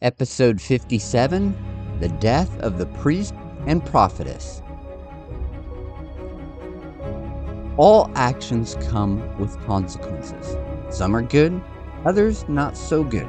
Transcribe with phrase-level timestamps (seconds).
[0.00, 3.34] Episode 57 The Death of the Priest
[3.66, 4.62] and Prophetess.
[7.76, 10.56] All actions come with consequences.
[10.88, 11.60] Some are good,
[12.04, 13.26] others not so good.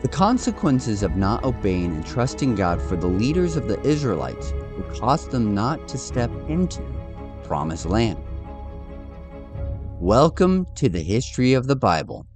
[0.00, 4.88] The consequences of not obeying and trusting God for the leaders of the Israelites would
[4.98, 6.80] cost them not to step into
[7.44, 8.24] promised land.
[10.00, 12.26] Welcome to the history of the Bible.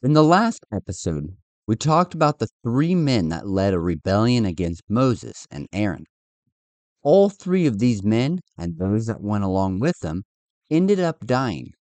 [0.00, 1.36] In the last episode,
[1.66, 6.04] we talked about the three men that led a rebellion against Moses and Aaron.
[7.02, 10.22] All three of these men and those that went along with them
[10.70, 11.72] ended up dying.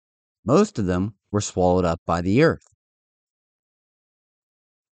[0.44, 2.66] Most of them were swallowed up by the earth.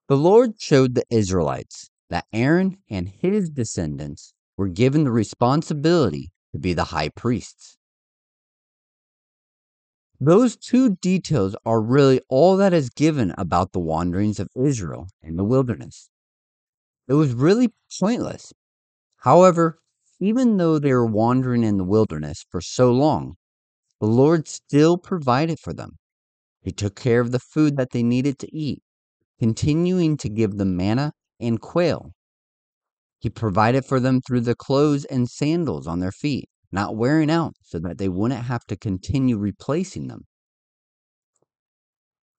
[0.07, 6.59] The Lord showed the Israelites that Aaron and his descendants were given the responsibility to
[6.59, 7.75] be the high priests.
[10.25, 15.35] Those two details are really all that is given about the wanderings of Israel in
[15.35, 16.09] the wilderness.
[17.07, 18.51] It was really pointless.
[19.17, 19.77] However,
[20.19, 23.35] even though they were wandering in the wilderness for so long,
[24.01, 25.99] the Lord still provided for them.
[26.59, 28.81] He took care of the food that they needed to eat,
[29.37, 32.13] continuing to give them manna and quail.
[33.19, 37.55] He provided for them through the clothes and sandals on their feet not wearing out
[37.63, 40.25] so that they wouldn't have to continue replacing them.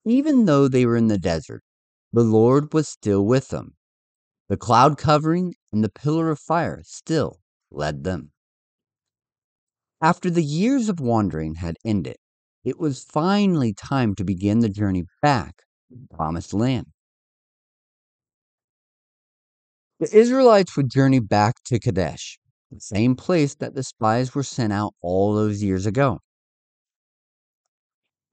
[0.05, 1.63] Even though they were in the desert,
[2.13, 3.75] the Lord was still with them.
[4.49, 8.31] The cloud covering and the pillar of fire still led them.
[10.01, 12.17] After the years of wandering had ended,
[12.63, 16.87] it was finally time to begin the journey back to the promised land.
[19.99, 22.39] The Israelites would journey back to Kadesh,
[22.71, 26.21] the same place that the spies were sent out all those years ago.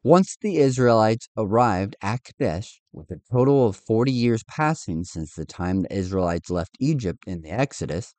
[0.03, 5.45] Once the Israelites arrived at Kadesh, with a total of 40 years passing since the
[5.45, 8.13] time the Israelites left Egypt in the Exodus,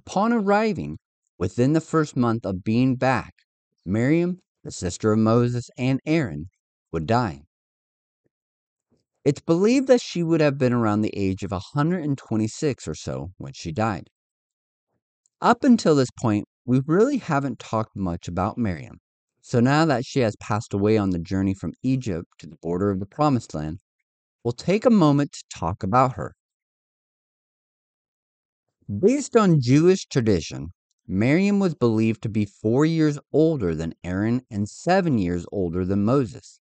[0.00, 0.98] upon arriving
[1.38, 3.34] within the first month of being back,
[3.86, 6.50] Miriam, the sister of Moses and Aaron,
[6.90, 7.42] would die.
[9.24, 13.52] It's believed that she would have been around the age of 126 or so when
[13.52, 14.10] she died.
[15.40, 18.98] Up until this point, we really haven't talked much about Miriam.
[19.40, 22.90] So now that she has passed away on the journey from Egypt to the border
[22.90, 23.78] of the Promised Land,
[24.42, 26.34] we'll take a moment to talk about her.
[28.88, 30.72] Based on Jewish tradition,
[31.06, 36.04] Miriam was believed to be four years older than Aaron and seven years older than
[36.04, 36.58] Moses.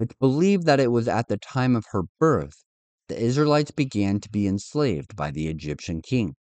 [0.00, 2.64] It's believed that it was at the time of her birth
[3.08, 6.34] the Israelites began to be enslaved by the Egyptian king.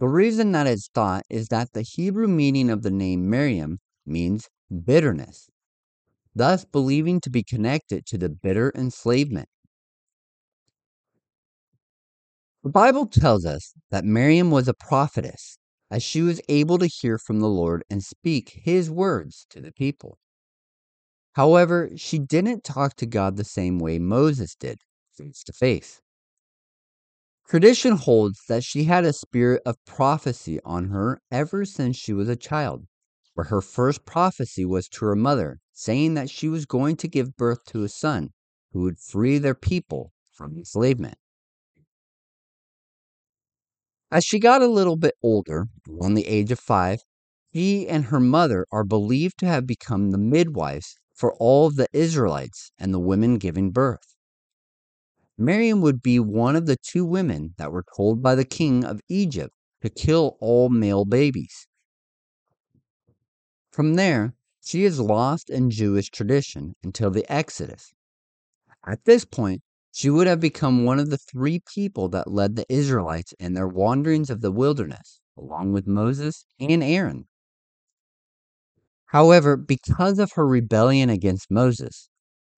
[0.00, 4.48] The reason that it's thought is that the Hebrew meaning of the name Miriam means
[4.84, 5.50] bitterness,
[6.34, 9.50] thus believing to be connected to the bitter enslavement.
[12.62, 15.58] The Bible tells us that Miriam was a prophetess,
[15.90, 19.72] as she was able to hear from the Lord and speak his words to the
[19.72, 20.16] people.
[21.34, 24.78] However, she didn't talk to God the same way Moses did,
[25.12, 26.00] face to face.
[27.50, 32.28] Tradition holds that she had a spirit of prophecy on her ever since she was
[32.28, 32.86] a child,
[33.34, 37.36] where her first prophecy was to her mother, saying that she was going to give
[37.36, 38.30] birth to a son
[38.72, 41.16] who would free their people from enslavement.
[44.12, 47.00] As she got a little bit older, around the age of five,
[47.52, 51.88] she and her mother are believed to have become the midwives for all of the
[51.92, 54.09] Israelites and the women giving birth.
[55.40, 59.00] Miriam would be one of the two women that were told by the king of
[59.08, 61.66] Egypt to kill all male babies.
[63.72, 67.94] From there, she is lost in Jewish tradition until the Exodus.
[68.86, 72.66] At this point, she would have become one of the three people that led the
[72.68, 77.26] Israelites in their wanderings of the wilderness, along with Moses and Aaron.
[79.06, 82.10] However, because of her rebellion against Moses,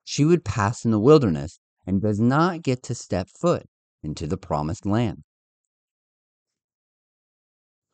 [0.03, 3.67] she would pass in the wilderness and does not get to step foot
[4.03, 5.23] into the promised land.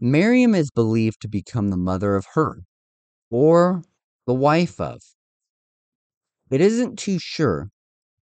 [0.00, 2.62] Miriam is believed to become the mother of Hur,
[3.30, 3.82] or
[4.26, 5.00] the wife of.
[6.50, 7.70] It isn't too sure,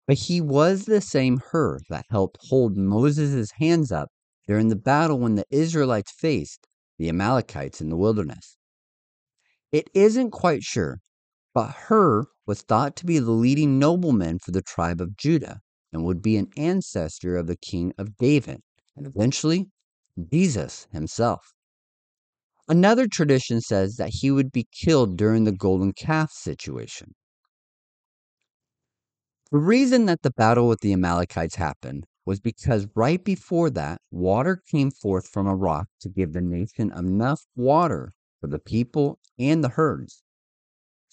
[0.07, 4.09] but he was the same Hur that helped hold Moses' hands up
[4.47, 6.69] during the battle when the Israelites faced
[6.99, 8.57] the Amalekites in the wilderness.
[9.73, 11.01] It isn't quite sure,
[11.53, 15.61] but Hur was thought to be the leading nobleman for the tribe of Judah
[15.93, 18.61] and would be an ancestor of the king of David
[18.97, 19.67] and eventually
[20.33, 21.53] Jesus himself.
[22.69, 27.15] Another tradition says that he would be killed during the golden calf situation.
[29.53, 34.61] The reason that the battle with the Amalekites happened was because right before that, water
[34.69, 39.63] came forth from a rock to give the nation enough water for the people and
[39.63, 40.24] the herds.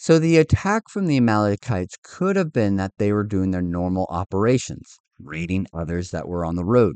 [0.01, 4.07] So the attack from the Amalekites could have been that they were doing their normal
[4.09, 6.95] operations, raiding others that were on the road.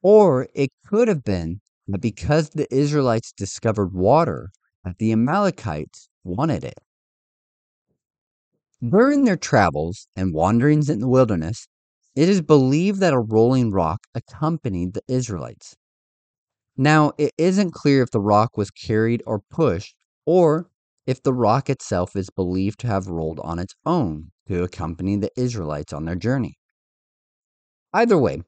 [0.00, 4.48] Or it could have been that because the Israelites discovered water,
[4.82, 6.78] that the Amalekites wanted it.
[8.82, 11.68] During their travels and wanderings in the wilderness,
[12.16, 15.76] it is believed that a rolling rock accompanied the Israelites.
[16.78, 19.94] Now, it isn't clear if the rock was carried or pushed,
[20.24, 20.70] or
[21.08, 25.30] if the rock itself is believed to have rolled on its own to accompany the
[25.38, 26.58] Israelites on their journey.
[27.94, 28.42] Either way,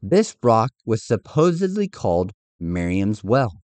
[0.00, 2.30] this rock was supposedly called
[2.60, 3.60] Miriam's Well.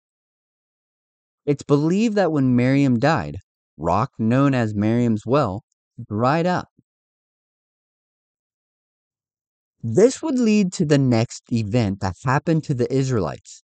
[1.46, 3.36] It's believed that when Miriam died,
[3.76, 5.62] rock known as Miriam's Well
[6.08, 6.66] dried up.
[9.84, 13.62] This would lead to the next event that happened to the Israelites.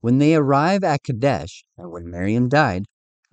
[0.00, 2.86] When they arrived at Kadesh, and when Miriam died,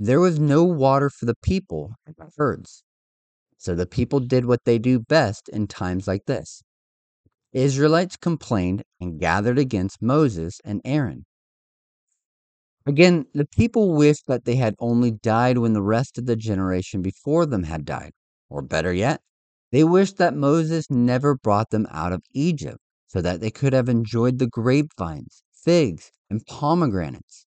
[0.05, 2.83] there was no water for the people and the herds.
[3.57, 6.61] So the people did what they do best in times like this.
[7.53, 11.25] Israelites complained and gathered against Moses and Aaron.
[12.85, 17.01] Again, the people wished that they had only died when the rest of the generation
[17.01, 18.11] before them had died.
[18.49, 19.21] Or better yet,
[19.71, 23.87] they wished that Moses never brought them out of Egypt so that they could have
[23.87, 27.45] enjoyed the grapevines, figs, and pomegranates.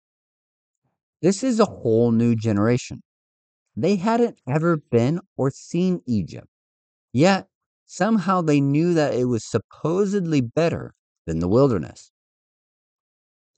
[1.25, 3.01] This is a whole new generation.
[3.75, 6.45] They hadn't ever been or seen Egypt.
[7.11, 7.47] Yet,
[7.87, 10.93] somehow they knew that it was supposedly better
[11.25, 12.11] than the wilderness.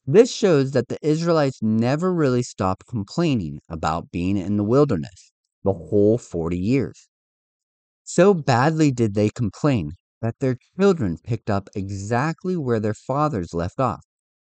[0.05, 5.33] This shows that the Israelites never really stopped complaining about being in the wilderness
[5.65, 7.09] the whole 40 years.
[8.05, 9.91] So badly did they complain
[10.21, 14.05] that their children picked up exactly where their fathers left off,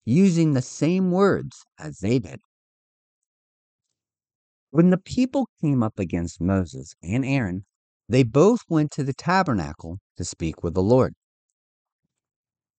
[0.04, 2.40] using the same words as they did.
[4.70, 7.64] When the people came up against Moses and Aaron,
[8.08, 11.14] they both went to the tabernacle to speak with the Lord.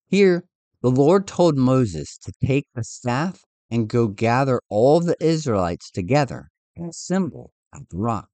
[0.06, 0.44] Here,
[0.80, 6.50] the Lord told Moses to take the staff and go gather all the Israelites together
[6.76, 8.28] and assemble at the rock.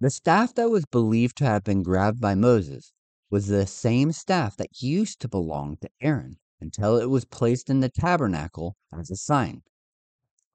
[0.00, 2.92] The staff that was believed to have been grabbed by Moses
[3.30, 7.80] was the same staff that used to belong to Aaron until it was placed in
[7.80, 9.62] the tabernacle as a sign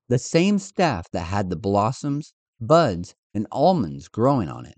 [0.10, 4.78] the same staff that had the blossoms, buds, and almonds growing on it.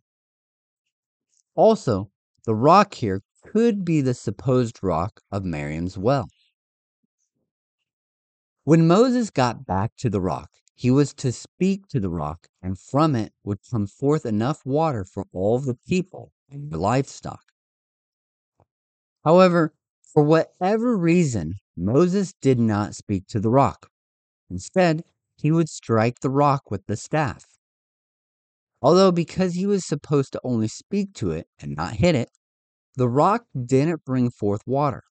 [1.55, 2.09] Also,
[2.45, 6.27] the rock here could be the supposed rock of Miriam's well.
[8.63, 12.79] When Moses got back to the rock, he was to speak to the rock, and
[12.79, 17.43] from it would come forth enough water for all the people and the livestock.
[19.25, 19.73] However,
[20.13, 23.89] for whatever reason, Moses did not speak to the rock.
[24.49, 25.03] Instead,
[25.39, 27.45] he would strike the rock with the staff.
[28.81, 32.29] Although, because he was supposed to only speak to it and not hit it,
[32.95, 35.03] the rock didn't bring forth water.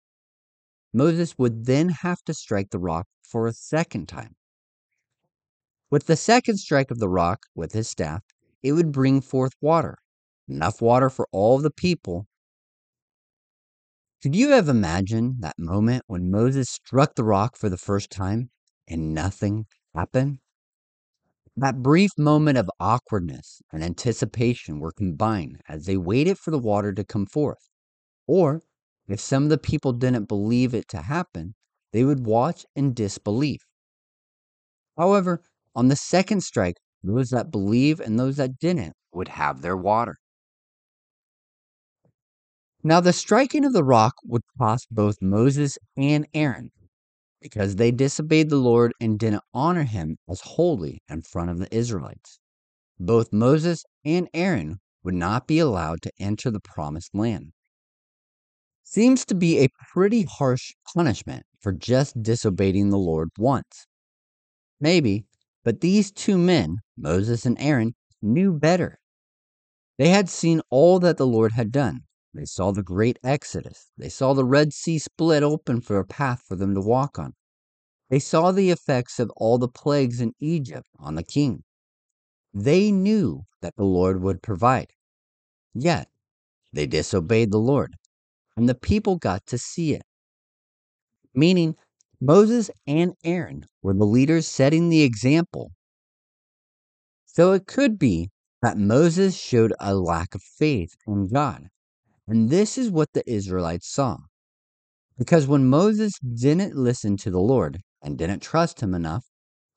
[0.93, 4.35] Moses would then have to strike the rock for a second time.
[5.91, 8.23] With the second strike of the rock with his staff,
[8.63, 9.97] it would bring forth water,
[10.47, 12.27] enough water for all the people.
[14.23, 18.51] Could you have imagined that moment when Moses struck the rock for the first time
[18.87, 19.67] and nothing
[19.99, 20.39] happen?
[21.57, 26.93] That brief moment of awkwardness and anticipation were combined as they waited for the water
[26.93, 27.69] to come forth.
[28.27, 28.63] Or,
[29.09, 31.55] if some of the people didn't believe it to happen,
[31.93, 33.63] they would watch in disbelief.
[34.97, 35.43] However,
[35.75, 40.17] on the second strike, those that believe and those that didn't would have their water.
[42.85, 46.71] Now, the striking of the rock would cost both Moses and Aaron
[47.41, 51.75] because they disobeyed the Lord and didn't honor him as holy in front of the
[51.75, 52.39] Israelites.
[52.99, 57.53] Both Moses and Aaron would not be allowed to enter the promised land.
[58.83, 63.87] Seems to be a pretty harsh punishment for just disobeying the Lord once.
[64.81, 65.27] Maybe,
[65.65, 68.99] but these two men, Moses and Aaron, knew better.
[69.99, 72.05] They had seen all that the Lord had done.
[72.35, 73.91] They saw the great Exodus.
[73.97, 77.35] They saw the Red Sea split open for a path for them to walk on.
[78.11, 81.65] They saw the effects of all the plagues in Egypt on the king.
[82.55, 84.93] They knew that the Lord would provide.
[85.75, 86.09] Yet,
[86.73, 87.95] they disobeyed the Lord,
[88.57, 90.03] and the people got to see it.
[91.35, 91.77] Meaning,
[92.21, 95.73] Moses and Aaron were the leaders setting the example.
[97.27, 98.31] So it could be
[98.61, 101.69] that Moses showed a lack of faith in God.
[102.29, 104.19] And this is what the Israelites saw.
[105.17, 109.25] Because when Moses didn't listen to the Lord and didn't trust him enough,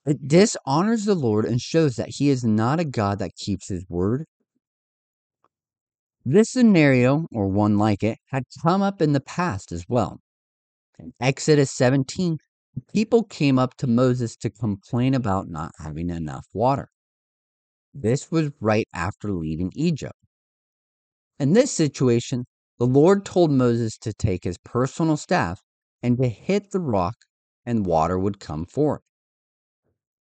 [0.05, 3.85] it dishonors the Lord and shows that he is not a God that keeps his
[3.87, 4.25] word.
[6.25, 10.19] This scenario, or one like it, had come up in the past as well.
[10.99, 12.37] In Exodus 17,
[12.93, 16.89] people came up to Moses to complain about not having enough water.
[17.93, 20.13] This was right after leaving Egypt.
[21.39, 22.45] In this situation,
[22.77, 25.61] the Lord told Moses to take his personal staff
[26.01, 27.15] and to hit the rock,
[27.65, 29.01] and water would come forth.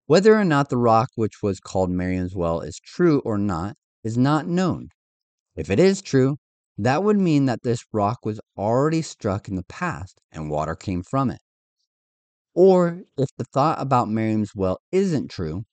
[0.07, 4.19] Whether or not the rock which was called Miriam's well is true or not is
[4.19, 4.89] not known.
[5.55, 6.37] If it is true,
[6.77, 11.03] that would mean that this rock was already struck in the past and water came
[11.03, 11.41] from it.
[12.55, 15.65] Or if the thought about Miriam's well isn't true,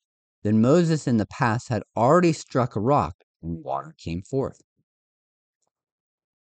[0.43, 4.61] then Moses in the past had already struck a rock and water came forth.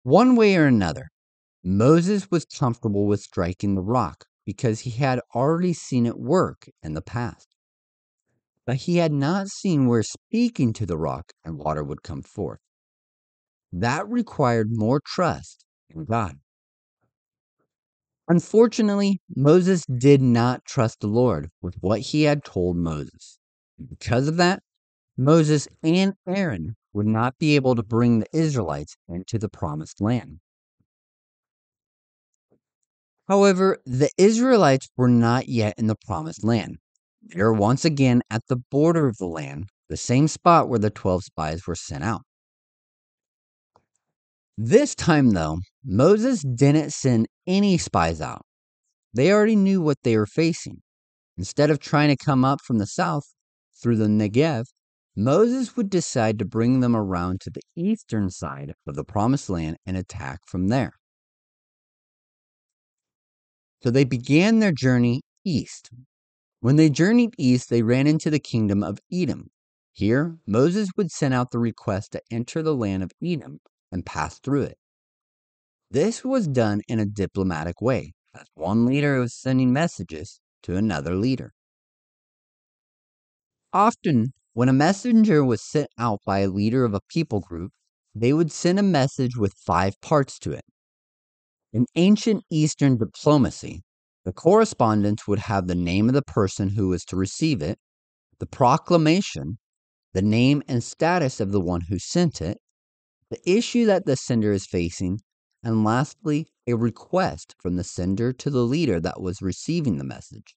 [0.04, 1.10] One way or another,
[1.64, 6.94] Moses was comfortable with striking the rock because he had already seen it work in
[6.94, 7.50] the past
[8.70, 12.60] but he had not seen where speaking to the rock and water would come forth.
[13.74, 16.36] That required more trust in God.
[18.28, 23.40] Unfortunately, Moses did not trust the Lord with what he had told Moses.
[23.84, 24.62] Because of that,
[25.18, 30.40] Moses and Aaron would not be able to bring the Israelites into the promised land.
[33.28, 36.78] However, the Israelites were not yet in the promised land.
[37.22, 41.26] They're once again at the border of the land, the same spot where the 12
[41.26, 42.22] spies were sent out.
[44.58, 48.42] This time, though, Moses didn't send any spies out.
[49.14, 50.82] They already knew what they were facing.
[51.38, 53.24] Instead of trying to come up from the south
[53.82, 54.66] through the Negev,
[55.20, 59.78] Moses would decide to bring them around to the eastern side of the promised land
[59.86, 60.94] and attack from there.
[63.84, 65.90] So they began their journey east
[66.62, 69.50] when they journeyed east, they ran into the kingdom of Edom.
[69.94, 73.60] Here, Moses would send out the request to enter the land of Edom
[73.92, 74.78] and pass through it.
[75.90, 81.16] This was done in a diplomatic way, as one leader was sending messages to another
[81.16, 81.54] leader.
[83.72, 87.72] Often, when a messenger was sent out by a leader of a people group,
[88.14, 90.66] they would send a message with five parts to it.
[91.72, 93.84] In ancient Eastern diplomacy,
[94.26, 97.80] the correspondence would have the name of the person who was to receive it,
[98.40, 99.60] the proclamation,
[100.14, 102.58] the name and status of the one who sent it,
[103.32, 105.22] the issue that the sender is facing,
[105.64, 110.54] and lastly, a request from the sender to the leader that was receiving the message.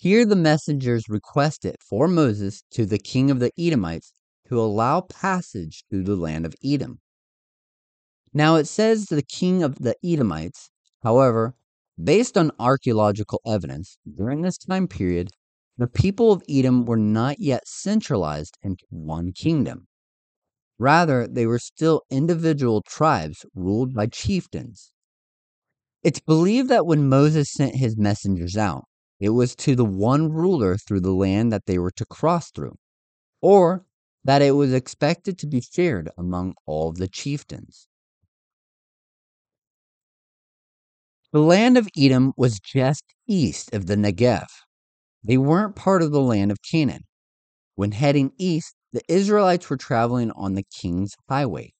[0.00, 4.12] Here, the messengers requested for Moses to the king of the Edomites
[4.48, 7.00] to allow passage through the land of Edom.
[8.32, 10.70] Now, it says the king of the Edomites
[11.02, 11.56] However,
[12.00, 15.30] based on archaeological evidence, during this time period,
[15.76, 19.88] the people of Edom were not yet centralized into one kingdom.
[20.78, 24.92] Rather, they were still individual tribes ruled by chieftains.
[26.04, 28.84] It's believed that when Moses sent his messengers out,
[29.20, 32.76] it was to the one ruler through the land that they were to cross through,
[33.40, 33.84] or
[34.24, 37.88] that it was expected to be shared among all the chieftains.
[41.32, 44.46] The land of Edom was just east of the Negev.
[45.22, 47.02] They weren't part of the land of Canaan.
[47.74, 51.74] When heading east, the Israelites were traveling on the King's Highway,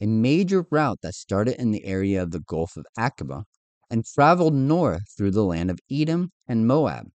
[0.00, 3.44] a major route that started in the area of the Gulf of Aqaba
[3.90, 7.08] and traveled north through the land of Edom and Moab.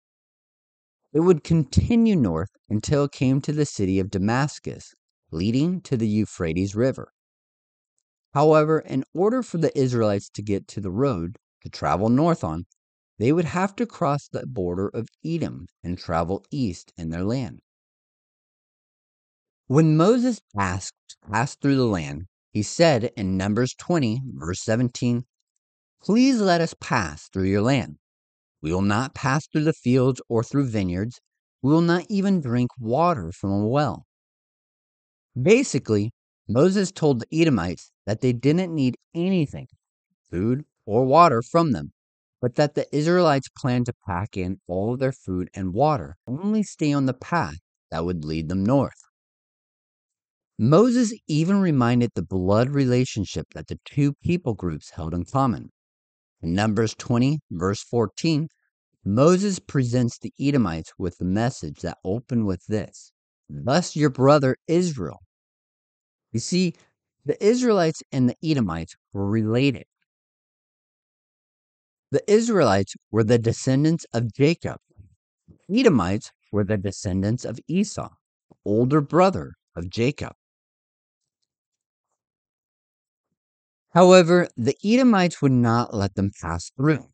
[1.13, 4.95] It would continue north until it came to the city of Damascus,
[5.33, 7.13] leading to the Euphrates River.
[8.33, 12.67] However, in order for the Israelites to get to the road, to travel north on,
[13.19, 17.61] they would have to cross the border of Edom and travel east in their land.
[19.67, 25.25] When Moses asked to pass through the land, he said in Numbers 20, verse 17,
[26.03, 27.99] Please let us pass through your land.
[28.63, 31.21] We will not pass through the fields or through vineyards.
[31.63, 34.07] We will not even drink water from a well.
[35.41, 36.13] Basically,
[36.49, 39.69] Moses told the Edomites that they didn't need anything
[40.31, 41.93] food, or water from them,
[42.41, 46.63] but that the Israelites planned to pack in all of their food and water, only
[46.63, 47.59] stay on the path
[47.91, 49.03] that would lead them north.
[50.59, 55.71] Moses even reminded the blood relationship that the two people groups held in common.
[56.43, 58.49] In Numbers 20, verse 14,
[59.05, 63.13] Moses presents the Edomites with the message that opened with this
[63.51, 65.21] thus your brother Israel.
[66.33, 66.75] You see,
[67.25, 69.85] the Israelites and the Edomites were related.
[72.11, 74.79] The Israelites were the descendants of Jacob.
[75.73, 78.09] Edomites were the descendants of Esau,
[78.65, 80.33] older brother of Jacob.
[83.91, 87.09] However, the Edomites would not let them pass through.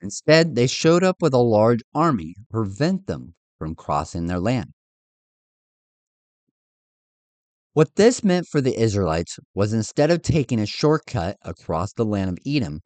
[0.00, 4.72] Instead, they showed up with a large army to prevent them from crossing their land.
[7.72, 12.30] What this meant for the Israelites was instead of taking a shortcut across the land
[12.30, 12.80] of Edom,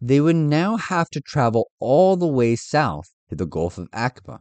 [0.00, 4.40] they would now have to travel all the way south to the Gulf of Aqaba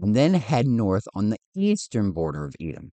[0.00, 2.92] and then head north on the eastern border of Edom.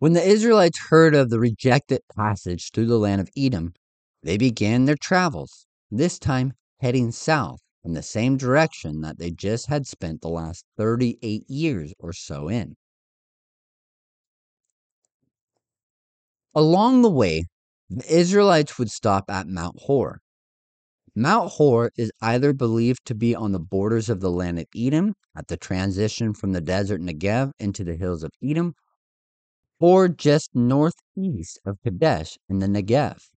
[0.00, 3.74] When the Israelites heard of the rejected passage through the land of Edom,
[4.22, 9.66] they began their travels, this time heading south in the same direction that they just
[9.66, 12.76] had spent the last 38 years or so in.
[16.54, 17.44] Along the way,
[17.90, 20.20] the Israelites would stop at Mount Hor.
[21.14, 25.12] Mount Hor is either believed to be on the borders of the land of Edom
[25.36, 28.74] at the transition from the desert Negev into the hills of Edom,
[29.80, 33.30] or just northeast of Kadesh in the Negev.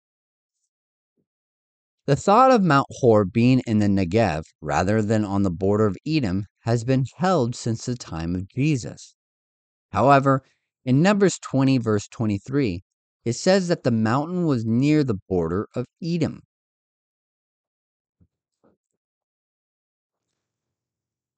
[2.06, 5.97] The thought of Mount Hor being in the Negev rather than on the border of
[6.06, 9.14] Edom has been held since the time of Jesus.
[9.92, 10.42] However,
[10.85, 12.82] in Numbers 20, verse 23,
[13.25, 16.40] it says that the mountain was near the border of Edom.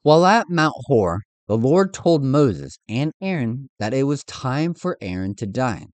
[0.03, 4.97] While at Mount Hor, the Lord told Moses and Aaron that it was time for
[5.03, 5.89] Aaron to die.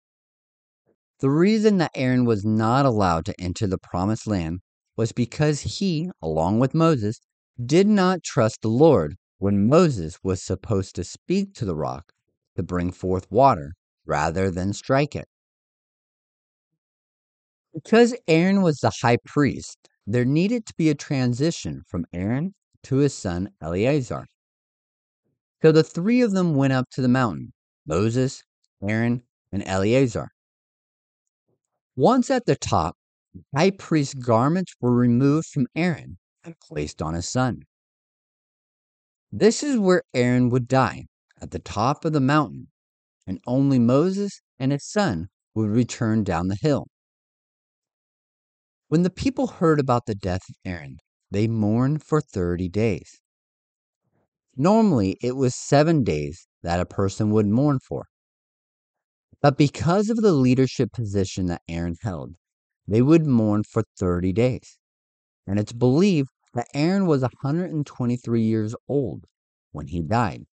[1.19, 4.59] The reason that Aaron was not allowed to enter the promised land
[4.95, 7.19] was because he, along with Moses,
[7.65, 12.11] did not trust the Lord when Moses was supposed to speak to the rock
[12.55, 13.73] to bring forth water
[14.05, 15.25] rather than strike it.
[17.73, 22.97] Because Aaron was the high priest, there needed to be a transition from Aaron to
[22.97, 24.27] his son Eleazar.
[25.61, 27.53] So the three of them went up to the mountain
[27.85, 28.43] Moses,
[28.81, 30.29] Aaron, and Eleazar.
[31.95, 32.95] Once at the top,
[33.33, 37.63] the high priest's garments were removed from Aaron and placed on his son.
[39.31, 41.07] This is where Aaron would die,
[41.41, 42.67] at the top of the mountain,
[43.25, 46.87] and only Moses and his son would return down the hill.
[48.89, 50.99] When the people heard about the death of Aaron,
[51.31, 53.19] they mourned for 30 days.
[54.59, 58.07] Normally, it was seven days that a person would mourn for.
[59.39, 62.35] But because of the leadership position that Aaron held,
[62.87, 64.79] they would mourn for 30 days.
[65.45, 69.25] And it's believed that Aaron was 123 years old
[69.71, 70.45] when he died.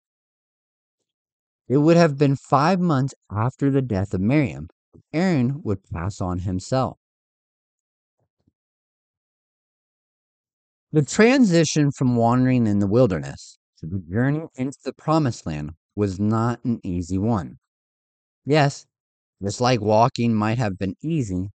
[1.70, 4.68] It would have been five months after the death of Miriam,
[5.14, 6.98] Aaron would pass on himself.
[10.92, 16.64] The transition from wandering in the wilderness the journey into the promised land was not
[16.64, 17.58] an easy one.
[18.46, 18.86] Yes,
[19.42, 21.50] just like walking might have been easy,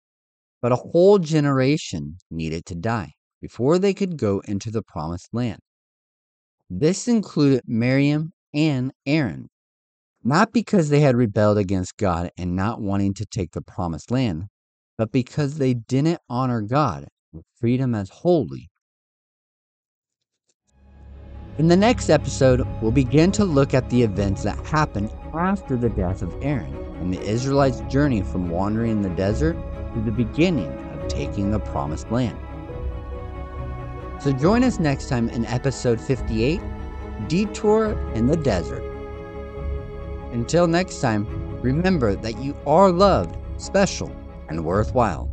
[0.61, 5.59] but a whole generation needed to die before they could go into the promised land.
[6.69, 9.47] This included Miriam and Aaron,
[10.23, 14.47] not because they had rebelled against God and not wanting to take the promised land,
[14.97, 18.69] but because they didn't honor God with freedom as holy
[21.57, 25.89] in the next episode, we'll begin to look at the events that happened after the
[25.89, 29.57] death of Aaron and the Israelites' journey from wandering in the desert
[29.93, 32.37] to the beginning of taking the promised land.
[34.21, 36.61] So join us next time in episode 58
[37.27, 38.83] Detour in the Desert.
[40.31, 41.25] Until next time,
[41.61, 44.15] remember that you are loved, special,
[44.49, 45.27] and worthwhile.